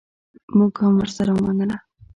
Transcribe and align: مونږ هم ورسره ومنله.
مونږ 0.57 0.73
هم 0.81 0.93
ورسره 0.97 1.31
ومنله. 1.33 1.77